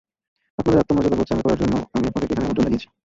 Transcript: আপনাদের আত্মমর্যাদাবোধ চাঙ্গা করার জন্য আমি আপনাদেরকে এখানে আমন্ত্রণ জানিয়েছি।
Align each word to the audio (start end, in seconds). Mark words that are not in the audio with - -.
আপনাদের 0.59 0.81
আত্মমর্যাদাবোধ 0.81 1.27
চাঙ্গা 1.29 1.45
করার 1.45 1.61
জন্য 1.63 1.75
আমি 1.95 2.05
আপনাদেরকে 2.09 2.31
এখানে 2.33 2.43
আমন্ত্রণ 2.45 2.65
জানিয়েছি। 2.67 2.87